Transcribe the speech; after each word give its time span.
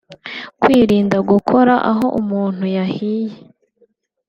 Kwirinda 0.61 1.17
gukora 1.29 1.73
aho 1.91 2.05
umuntu 2.21 2.63
yahiye 2.77 3.37